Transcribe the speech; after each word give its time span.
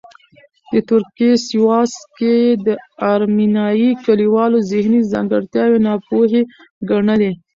د 0.71 0.73
ترکیې 0.89 1.31
سیواس 1.47 1.91
کې 2.17 2.31
یې 2.43 2.51
د 2.65 2.67
ارمینیايي 3.13 3.89
کلیوالو 4.05 4.57
ذهني 4.71 5.01
ځانګړتیاوې 5.11 5.79
ناپوهې 5.85 6.41
ګڼلې. 6.89 7.31